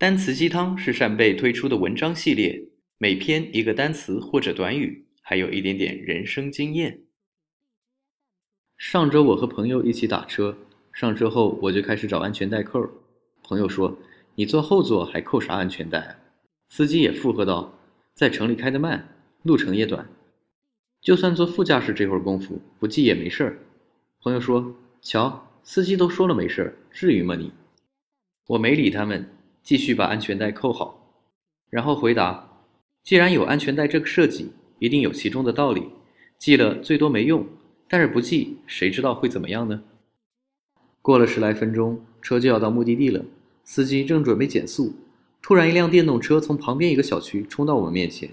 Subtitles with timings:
[0.00, 2.58] 单词鸡汤是扇贝推出的文章系列，
[2.96, 7.02] 每篇一个单词或者短语，还有一点点人生经验。
[8.78, 10.56] 上周我和朋友一起打车，
[10.90, 12.82] 上车后我就开始找安全带扣。
[13.42, 13.94] 朋友说
[14.36, 16.16] ：“你坐后座还扣啥安全带啊？”
[16.70, 17.78] 司机也附和道
[18.16, 19.06] ：“在城里开得慢，
[19.42, 20.08] 路程也短，
[21.02, 23.58] 就算坐副驾驶这会儿功夫不系也没事儿。”
[24.24, 27.52] 朋友说：“瞧，司机都说了没事儿，至于吗你？”
[28.48, 29.36] 我没理他们。
[29.62, 31.14] 继续把安全带扣好，
[31.68, 32.48] 然后回答
[33.04, 35.88] ：“既然有安全带这个设计，一定有其中的道理。
[36.38, 37.46] 系了最多没用，
[37.88, 39.82] 但是不系，谁知道会怎么样呢？”
[41.02, 43.24] 过了十来分钟，车就要到目的地了。
[43.64, 44.94] 司机正准备减速，
[45.40, 48.28] 突然一辆电动车从旁边一个小区冲到我们面前。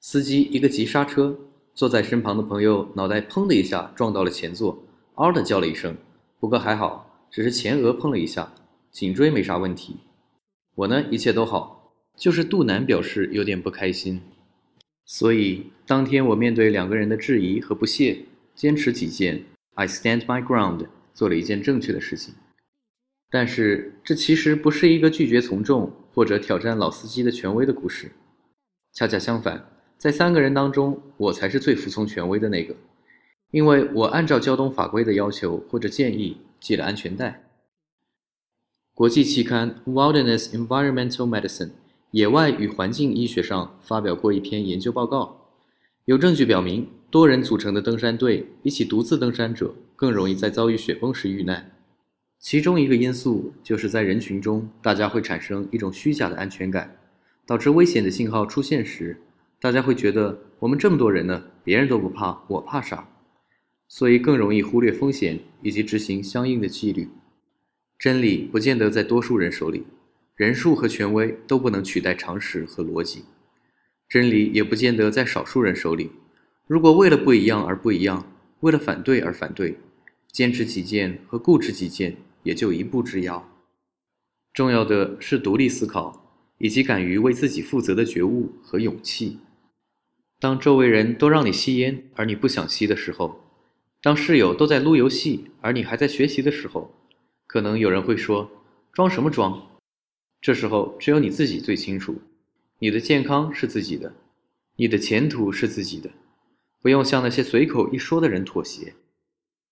[0.00, 1.38] 司机一个急刹车，
[1.74, 4.82] 坐在身旁的朋友脑袋砰的一下撞到了前座，
[5.14, 5.96] 嗷的叫了一声。
[6.40, 8.52] 不过还好，只是前额碰了一下，
[8.90, 9.96] 颈椎没啥问题。
[10.74, 14.22] 我呢，一切都好，就是肚腩表示有点不开心，
[15.04, 22.34] 所以当天我面对两个人的质疑和不屑，坚持己见，I stand my ground，做了一件正确的事情。
[23.30, 28.12] 但是这其实不是一个拒绝从众或者挑战老司机的权威的故事，
[28.94, 29.66] 恰恰相反，
[29.98, 32.74] 在三个人当中，我才是最服从权威的那个，
[33.50, 37.44] 因为我按照交通法规的要求或者建议系了安全带。
[38.94, 41.68] 国际期刊《Wilderness Environmental Medicine》
[42.10, 45.48] 野外与环境医学上发表过一篇研究报告，
[46.04, 51.72] 有证据表明，多人组成的登山队比起独自登山者更容易在遭遇雪崩时遇难。
[52.38, 56.94] 其中一个因素就是在人群中，大家会产生一种虚假的安全感，
[57.46, 59.16] 导致危险的信号出现时，
[59.58, 63.08] 大家会觉得我们这么多人呢，别人都不怕，我怕啥？
[63.88, 67.08] 所以更容易忽略风险以及执行相应的纪律。
[68.02, 69.84] 真理不见得在多数人手里，
[70.34, 73.26] 人数和权威都不能取代常识和逻辑。
[74.08, 76.10] 真理也不见得在少数人手里。
[76.66, 78.26] 如果为了不一样而不一样，
[78.58, 79.78] 为了反对而反对，
[80.32, 83.48] 坚持己见和固执己见也就一步之遥。
[84.52, 89.38] 重要的是独立思考，以及敢于为自己负责的觉悟和勇气。
[90.40, 93.44] 当周围人都让你吸烟而你不想吸的时候，
[94.02, 96.98] 当室友都在撸游戏而你还在学习的时候。
[97.52, 98.50] 可能有人会说
[98.94, 99.76] ：“装什么装？”
[100.40, 102.18] 这时候只有你自己最清楚，
[102.78, 104.14] 你的健康是自己的，
[104.76, 106.08] 你的前途是自己的，
[106.80, 108.94] 不用向那些随口一说的人妥协。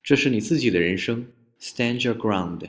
[0.02, 1.26] 这是你自己的人生
[1.58, 2.68] ，Stand your ground。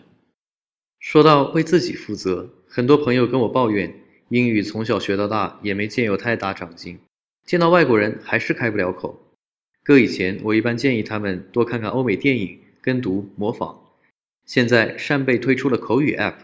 [0.98, 3.94] 说到为自己负责，很多朋友跟我抱怨，
[4.30, 6.98] 英语从小学到大也没见有太大长进，
[7.46, 9.22] 见到外国人还是开不了口。
[9.84, 13.78] 搁以前，我一般建议他们多看看欧美电影，跟读模仿。
[14.46, 16.36] 现在扇贝推出了口语 App，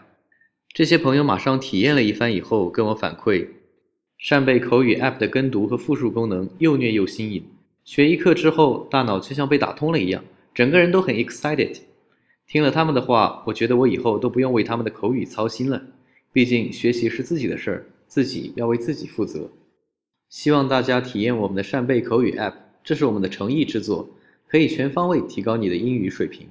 [0.74, 3.47] 这些朋友马上体验了一番以后跟我反馈，
[4.18, 7.44] 扇贝口语 App 的跟读和复述功能又虐又新颖，
[7.84, 11.80] 学一课之后大脑就像被打通了一样，整个人都很 excited。
[12.47, 15.84] 听了他们的话，我觉得我以后都不用为他们的口语操心了，
[16.31, 19.52] 毕竟学习是自己的事儿，自己要为自己负责。
[20.30, 22.53] 希望大家体验我们的扇贝口语 App，
[22.84, 24.09] 这是我们的诚意之作，
[24.47, 26.47] 可以全方位提高你的英语水平。